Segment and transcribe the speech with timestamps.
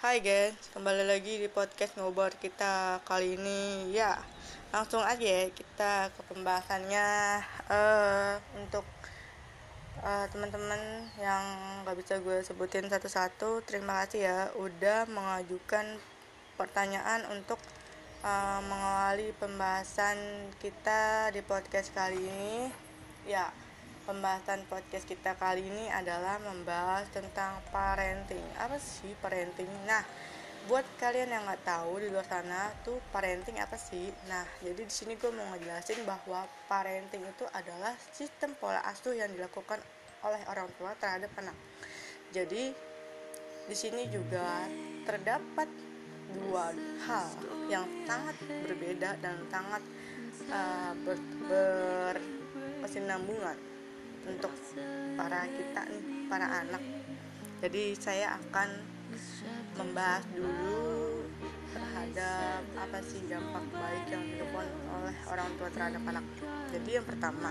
[0.00, 3.92] Hai guys, kembali lagi di podcast ngobrol kita kali ini.
[3.92, 4.16] Ya
[4.72, 7.04] langsung aja ya kita ke pembahasannya.
[7.68, 8.88] Uh, untuk
[10.00, 11.44] uh, teman-teman yang
[11.84, 16.00] gak bisa gue sebutin satu-satu terima kasih ya udah mengajukan
[16.56, 17.60] pertanyaan untuk
[18.24, 20.16] uh, mengawali pembahasan
[20.64, 22.72] kita di podcast kali ini.
[23.28, 23.52] Ya
[24.10, 28.42] pembahasan podcast kita kali ini adalah membahas tentang parenting.
[28.58, 29.70] Apa sih parenting?
[29.86, 30.02] Nah,
[30.66, 34.10] buat kalian yang nggak tahu di luar sana tuh parenting apa sih?
[34.26, 39.30] Nah, jadi di sini gue mau ngejelasin bahwa parenting itu adalah sistem pola asuh yang
[39.30, 39.78] dilakukan
[40.26, 41.54] oleh orang tua terhadap anak.
[42.34, 42.74] Jadi
[43.70, 44.66] di sini juga
[45.06, 45.70] terdapat
[46.34, 46.74] dua
[47.06, 47.30] hal
[47.70, 49.86] yang sangat berbeda dan sangat
[50.50, 51.14] uh, ber,
[51.46, 53.69] berkesinambungan
[54.28, 54.52] untuk
[55.16, 56.82] para kita nih para anak.
[57.60, 58.68] Jadi saya akan
[59.76, 61.20] membahas dulu
[61.70, 66.24] terhadap apa sih dampak baik yang dilakukan oleh orang tua terhadap anak.
[66.70, 67.50] Jadi yang pertama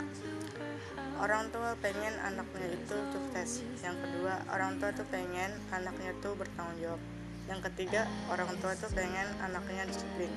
[1.20, 3.64] orang tua pengen anaknya itu sukses.
[3.84, 7.02] Yang kedua orang tua tuh pengen anaknya tuh bertanggung jawab.
[7.50, 10.30] Yang ketiga orang tua tuh pengen anaknya disiplin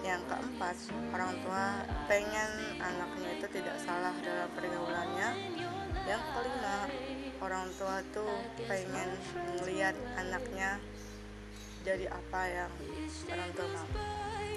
[0.00, 0.76] yang keempat
[1.12, 1.64] orang tua
[2.08, 5.28] pengen anaknya itu tidak salah dalam pergaulannya.
[6.08, 6.78] Yang kelima
[7.44, 8.32] orang tua tuh
[8.64, 9.10] pengen
[9.60, 10.80] melihat anaknya
[11.84, 12.72] jadi apa yang
[13.32, 13.88] orang tua mau.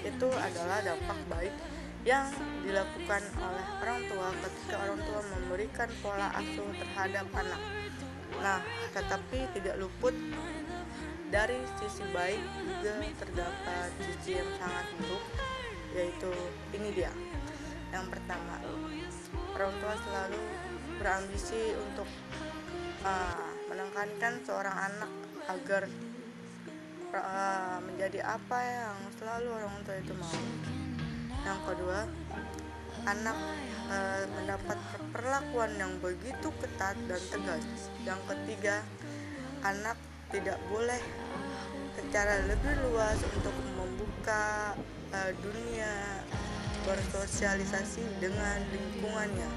[0.04, 1.56] Itu adalah dampak baik
[2.04, 2.28] yang
[2.68, 7.62] dilakukan oleh orang tua ketika orang tua memberikan pola asuh terhadap anak.
[8.44, 8.60] Nah
[8.92, 10.16] tetapi tidak luput
[11.34, 12.42] dari sisi baik
[12.78, 15.13] juga terdapat sisi yang sangat buruk
[15.94, 16.30] yaitu
[16.74, 17.14] ini dia.
[17.94, 18.58] Yang pertama
[19.54, 20.42] orang tua selalu
[20.98, 22.10] berambisi untuk
[23.06, 25.12] uh, menekankan seorang anak
[25.50, 25.84] agar
[27.14, 30.42] uh, menjadi apa yang selalu orang tua itu mau.
[31.44, 32.00] Yang kedua
[33.04, 33.38] anak
[33.92, 34.80] uh, mendapat
[35.12, 37.66] perlakuan yang begitu ketat dan tegas.
[38.02, 38.82] Yang ketiga
[39.62, 39.98] anak
[40.34, 41.02] tidak boleh
[41.94, 44.74] secara lebih luas untuk membuka
[45.14, 46.20] uh, dunia
[46.84, 49.50] bersosialisasi dengan lingkungannya.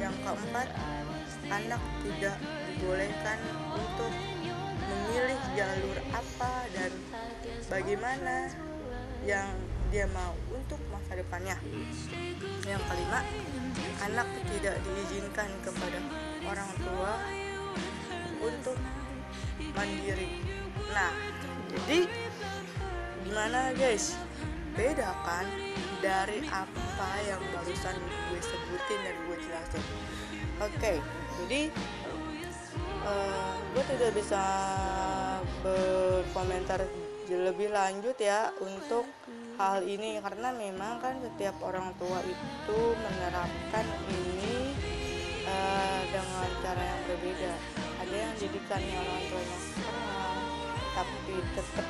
[0.00, 0.68] Yang keempat,
[1.52, 2.36] anak tidak
[2.72, 3.38] dibolehkan
[3.76, 4.12] untuk
[4.86, 6.90] memilih jalur apa dan
[7.68, 8.50] bagaimana
[9.22, 9.52] yang
[9.92, 11.54] dia mau untuk masa depannya.
[12.66, 13.20] Yang kelima,
[14.02, 16.00] anak tidak diizinkan kepada
[16.48, 17.12] orang tua
[18.42, 18.76] untuk
[19.72, 20.40] mandiri
[20.92, 21.12] nah
[21.72, 22.08] jadi
[23.24, 24.16] gimana guys
[24.76, 25.48] beda kan
[26.04, 27.96] dari apa yang barusan
[28.30, 29.84] gue sebutin dan gue jelasin.
[30.60, 30.96] Oke okay,
[31.44, 31.60] jadi
[33.04, 34.44] uh, gue tidak bisa
[35.64, 36.84] berkomentar
[37.26, 39.08] lebih lanjut ya untuk
[39.58, 44.76] hal ini karena memang kan setiap orang tua itu menerapkan ini
[45.48, 47.52] uh, dengan cara yang berbeda.
[48.06, 49.00] Ada yang didikannya
[50.96, 51.88] tapi tetap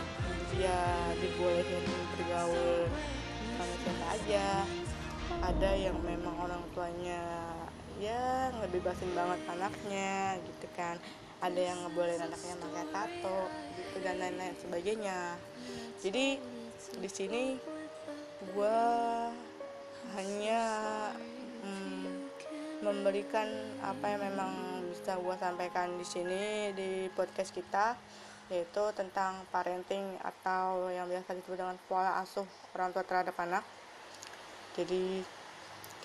[0.50, 0.78] dia
[1.22, 1.86] dibolehin
[2.18, 2.90] bergaul
[3.54, 4.46] sama siapa aja.
[5.46, 7.22] Ada yang memang orang tuanya
[8.02, 10.98] ya ngebebasin banget anaknya gitu kan.
[11.38, 13.40] Ada yang ngebolehin anaknya pakai tato
[13.78, 15.38] gitu dan lain-lain sebagainya.
[16.02, 16.42] Jadi
[16.98, 17.42] di sini
[18.42, 18.80] gue
[20.18, 20.62] hanya
[21.62, 22.06] hmm,
[22.82, 23.46] memberikan
[23.86, 24.52] apa yang memang
[24.90, 27.94] bisa gue sampaikan di sini di podcast kita
[28.46, 32.46] yaitu tentang parenting atau yang biasa disebut dengan pola asuh
[32.78, 33.64] orang tua terhadap anak.
[34.78, 35.24] Jadi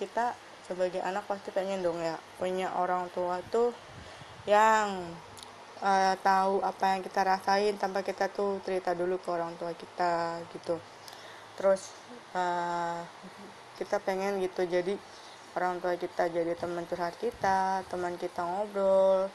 [0.00, 0.34] kita
[0.66, 3.70] sebagai anak pasti pengen dong ya punya orang tua tuh
[4.48, 5.12] yang
[5.82, 10.42] uh, tahu apa yang kita rasain tanpa kita tuh cerita dulu ke orang tua kita
[10.50, 10.82] gitu.
[11.54, 11.94] Terus
[12.34, 13.06] uh,
[13.78, 14.98] kita pengen gitu jadi
[15.52, 19.28] orang tua kita jadi teman curhat kita teman kita ngobrol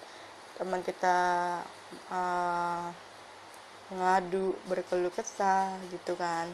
[0.58, 1.18] teman kita
[2.12, 2.90] uh,
[3.92, 6.48] ngadu berkeluh kesah gitu kan.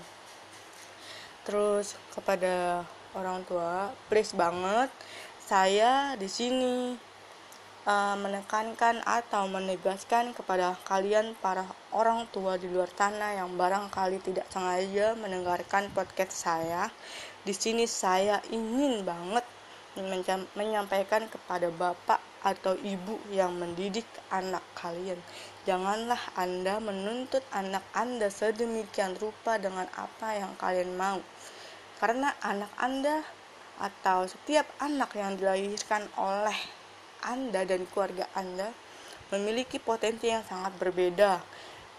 [1.43, 2.85] Terus kepada
[3.17, 4.89] orang tua please banget
[5.43, 6.95] saya di sini
[7.85, 14.47] uh, menekankan atau menegaskan kepada kalian para orang tua di luar sana yang barangkali tidak
[14.49, 16.87] sengaja mendengarkan podcast saya.
[17.43, 19.43] Di sini saya ingin banget
[20.57, 25.17] menyampaikan kepada bapak atau ibu yang mendidik anak kalian.
[25.63, 31.23] Janganlah Anda menuntut anak Anda sedemikian rupa dengan apa yang kalian mau.
[32.03, 33.23] Karena anak Anda
[33.79, 36.55] atau setiap anak yang dilahirkan oleh
[37.23, 38.69] Anda dan keluarga Anda
[39.31, 41.41] memiliki potensi yang sangat berbeda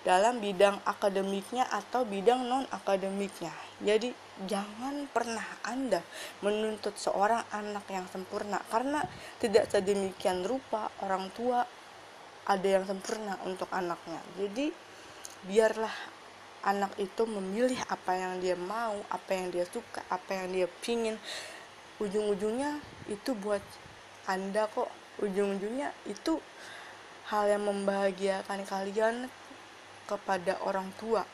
[0.04, 3.52] dalam bidang akademiknya atau bidang non akademiknya
[3.82, 4.14] jadi
[4.48, 5.98] jangan pernah anda
[6.42, 8.62] menuntut seorang anak yang sempurna.
[8.70, 9.02] Karena
[9.42, 11.66] tidak sedemikian rupa orang tua
[12.46, 14.22] ada yang sempurna untuk anaknya.
[14.38, 14.70] Jadi
[15.44, 15.92] biarlah
[16.64, 21.18] anak itu memilih apa yang dia mau apa yang dia suka apa yang dia pingin.
[21.98, 22.78] Ujung-ujungnya
[23.10, 23.62] itu buat
[24.30, 24.90] anda kok.
[25.18, 26.38] Ujung-ujungnya itu
[27.30, 29.30] hal yang membahagiakan kalian
[30.04, 31.24] kepada orang tua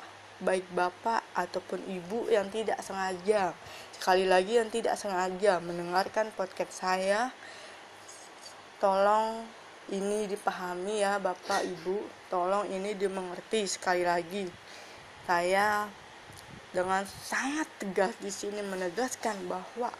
[0.41, 3.53] baik bapak ataupun ibu yang tidak sengaja.
[3.93, 7.29] Sekali lagi yang tidak sengaja mendengarkan podcast saya
[8.81, 9.45] tolong
[9.93, 12.01] ini dipahami ya bapak ibu.
[12.33, 14.49] Tolong ini dimengerti sekali lagi.
[15.29, 15.85] Saya
[16.73, 19.93] dengan sangat tegas di sini menegaskan bahwa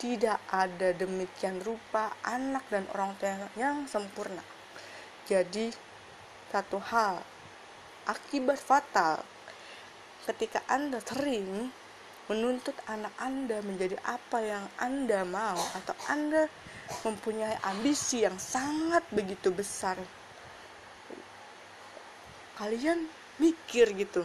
[0.00, 4.40] tidak ada demikian rupa anak dan orang tua yang sempurna.
[5.28, 5.68] Jadi
[6.48, 7.20] satu hal
[8.06, 9.20] akibat fatal.
[10.24, 11.72] Ketika Anda sering
[12.30, 16.46] menuntut anak Anda menjadi apa yang Anda mau atau Anda
[17.02, 19.98] mempunyai ambisi yang sangat begitu besar
[22.60, 23.08] kalian
[23.40, 24.20] mikir gitu.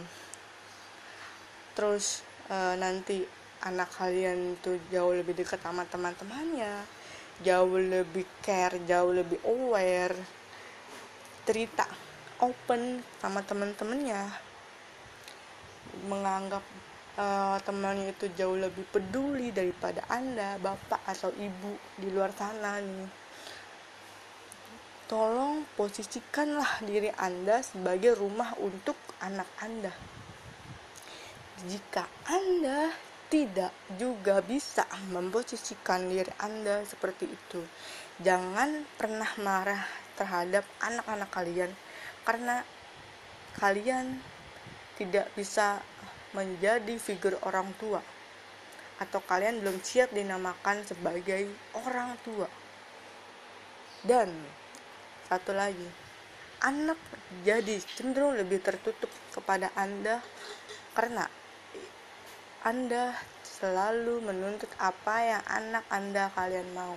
[1.72, 2.20] Terus
[2.52, 3.24] e, nanti
[3.64, 6.84] anak kalian itu jauh lebih dekat sama teman-temannya
[7.42, 10.16] jauh lebih care jauh lebih aware
[11.44, 11.84] cerita
[12.42, 14.28] open sama teman-temannya
[16.10, 16.64] menganggap
[17.16, 23.08] uh, temannya itu jauh lebih peduli daripada anda bapak atau ibu di luar sana nih.
[25.06, 29.94] Tolong posisikanlah diri anda sebagai rumah untuk anak anda.
[31.62, 32.90] Jika anda
[33.26, 37.62] tidak juga bisa memposisikan diri anda seperti itu
[38.22, 39.84] jangan pernah marah
[40.16, 41.68] terhadap anak-anak kalian
[42.26, 42.66] karena
[43.56, 44.18] kalian
[44.98, 45.80] tidak bisa
[46.34, 48.02] menjadi figur orang tua.
[48.98, 51.46] Atau kalian belum siap dinamakan sebagai
[51.86, 52.48] orang tua.
[54.02, 54.34] Dan
[55.30, 56.06] satu lagi
[56.62, 56.96] anak
[57.44, 60.24] jadi cenderung lebih tertutup kepada anda
[60.96, 61.28] karena
[62.64, 63.12] anda
[63.44, 66.96] selalu menuntut apa yang anak anda kalian mau.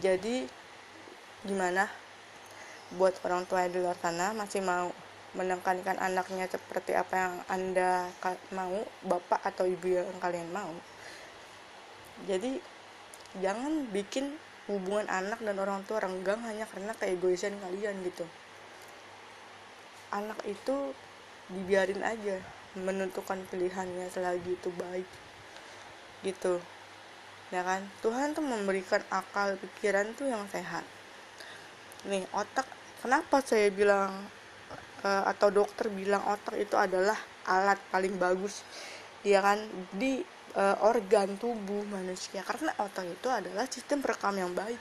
[0.00, 0.48] Jadi
[1.46, 1.86] gimana
[3.00, 4.92] buat orang tua di luar sana masih mau
[5.32, 8.12] menekankan anaknya seperti apa yang anda
[8.52, 10.72] mau bapak atau ibu yang kalian mau.
[12.28, 12.60] Jadi
[13.40, 14.36] jangan bikin
[14.68, 18.28] hubungan anak dan orang tua renggang hanya karena keegoisan kalian gitu.
[20.12, 20.92] Anak itu
[21.48, 22.36] dibiarin aja
[22.76, 25.08] menentukan pilihannya selagi itu baik
[26.22, 26.60] gitu.
[27.48, 27.84] Ya kan?
[28.04, 30.84] Tuhan tuh memberikan akal pikiran tuh yang sehat.
[32.08, 32.64] Nih otak
[33.02, 34.14] kenapa saya bilang
[35.02, 37.18] uh, atau dokter bilang otak itu adalah
[37.50, 38.62] alat paling bagus
[39.26, 39.58] dia kan
[39.94, 40.22] di
[40.54, 42.46] uh, organ tubuh manusia?
[42.46, 44.78] Karena otak itu adalah sistem perekam yang baik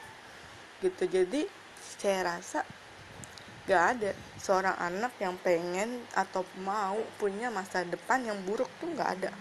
[0.81, 1.05] gitu.
[1.09, 1.45] Jadi
[1.77, 2.65] saya rasa
[3.69, 9.21] gak ada seorang anak yang pengen atau mau punya masa depan yang buruk tuh gak
[9.21, 9.31] ada.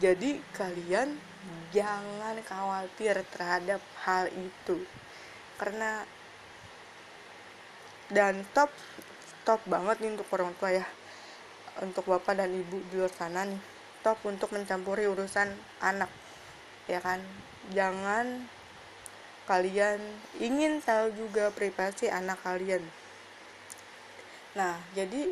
[0.00, 1.12] Jadi kalian
[1.70, 4.80] jangan khawatir terhadap hal itu.
[5.60, 6.00] Karena
[8.10, 8.70] dan top
[9.46, 10.86] top banget nih untuk orang tua ya.
[11.80, 13.62] Untuk bapak dan ibu di luar sana nih.
[14.02, 15.48] Top untuk mencampuri urusan
[15.80, 16.10] anak
[16.90, 17.22] ya kan?
[17.70, 18.50] Jangan
[19.46, 19.98] kalian
[20.42, 22.82] ingin tahu juga privasi anak kalian.
[24.58, 25.30] Nah jadi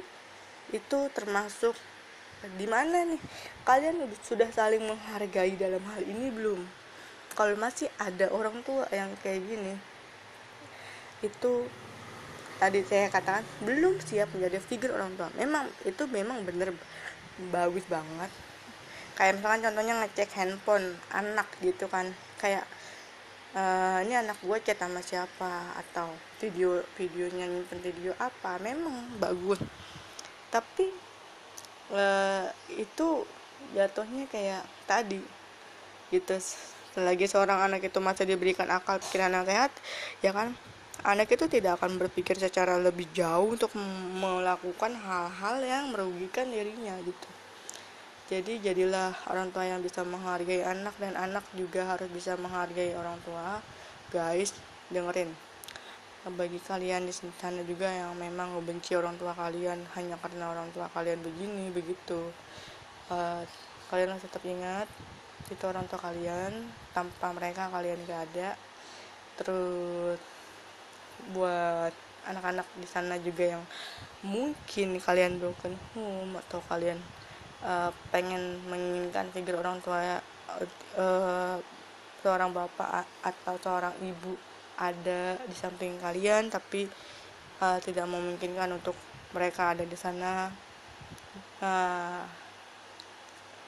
[0.71, 1.75] itu termasuk
[2.55, 3.21] di mana nih?
[3.67, 6.63] Kalian sudah saling menghargai dalam hal ini belum?
[7.35, 9.75] Kalau masih ada orang tua yang kayak gini
[11.19, 11.67] itu
[12.59, 15.31] tadi saya katakan belum siap menjadi figur orang tua.
[15.39, 16.75] Memang itu memang bener
[17.55, 18.31] bagus banget.
[19.15, 22.11] Kayak misalkan contohnya ngecek handphone anak gitu kan.
[22.39, 22.67] Kayak
[23.55, 23.63] e,
[24.07, 26.11] ini anak gue chat sama siapa atau
[26.43, 29.63] video videonya nyimpen video apa memang bagus.
[30.51, 30.91] Tapi
[31.95, 32.05] e,
[32.75, 33.23] itu
[33.75, 35.23] jatuhnya kayak tadi
[36.11, 36.35] gitu.
[36.95, 39.71] Selagi seorang anak itu masih diberikan akal pikiran yang sehat
[40.19, 40.59] ya kan
[41.07, 43.71] anak itu tidak akan berpikir secara lebih jauh untuk
[44.19, 47.29] melakukan hal-hal yang merugikan dirinya gitu.
[48.29, 53.17] Jadi jadilah orang tua yang bisa menghargai anak dan anak juga harus bisa menghargai orang
[53.25, 53.65] tua.
[54.13, 54.53] Guys
[54.93, 55.33] dengerin.
[56.29, 60.93] Bagi kalian di sana juga yang memang membenci orang tua kalian hanya karena orang tua
[60.93, 62.29] kalian begini begitu.
[63.09, 63.41] Uh,
[63.89, 64.85] kalian harus tetap ingat
[65.49, 68.61] itu orang tua kalian tanpa mereka kalian gak ada.
[69.41, 70.21] Terus
[71.33, 71.93] buat
[72.29, 73.65] anak-anak di sana juga yang
[74.21, 77.01] mungkin kalian broken home atau kalian
[77.65, 80.21] uh, pengen menginginkan figur orang tua
[80.99, 81.57] uh,
[82.21, 84.35] seorang bapak atau seorang ibu
[84.79, 86.87] ada di samping kalian tapi
[87.63, 88.95] uh, tidak memungkinkan untuk
[89.33, 90.53] mereka ada di sana.
[91.59, 92.23] Uh,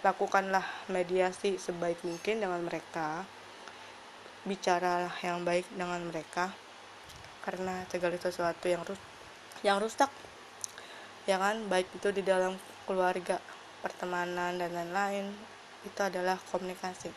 [0.00, 3.26] lakukanlah mediasi sebaik mungkin dengan mereka.
[4.40, 6.48] Bicaralah yang baik dengan mereka
[7.44, 9.00] karena segala sesuatu yang rus
[9.60, 10.08] yang rusak
[11.28, 11.60] ya kan?
[11.68, 12.56] Baik itu di dalam
[12.88, 13.38] keluarga
[13.80, 15.30] pertemanan dan lain-lain
[15.84, 17.12] itu adalah komunikasi.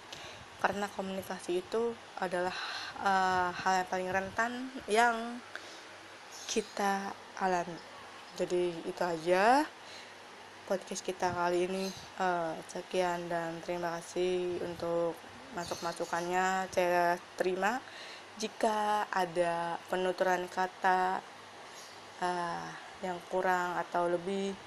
[0.64, 1.92] Karena komunikasi itu
[2.24, 2.56] adalah
[3.04, 4.52] uh, hal yang paling rentan
[4.88, 5.16] yang
[6.48, 7.76] kita alami.
[8.40, 9.68] Jadi itu aja
[10.64, 11.86] podcast kita kali ini.
[12.16, 15.20] Uh, sekian dan terima kasih untuk
[15.54, 17.78] masuk masukannya saya terima
[18.34, 21.22] jika ada penuturan kata
[22.18, 22.68] uh,
[23.06, 24.58] yang kurang atau lebih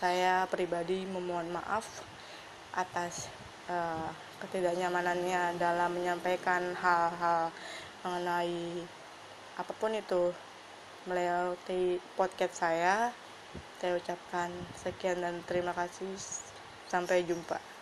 [0.00, 1.84] saya pribadi memohon maaf
[2.72, 3.28] atas
[3.68, 4.08] uh,
[4.40, 7.52] ketidaknyamanannya dalam menyampaikan hal-hal
[8.06, 8.86] mengenai
[9.60, 10.32] apa pun itu.
[11.08, 13.08] Melewati podcast saya
[13.80, 16.12] saya ucapkan sekian dan terima kasih.
[16.88, 17.79] Sampai jumpa